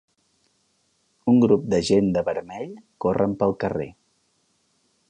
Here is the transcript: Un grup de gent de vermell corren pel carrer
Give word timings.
Un 1.33 1.37
grup 1.45 1.67
de 1.75 1.81
gent 1.91 2.09
de 2.17 2.25
vermell 2.31 2.73
corren 3.07 3.39
pel 3.45 3.57
carrer 3.67 3.89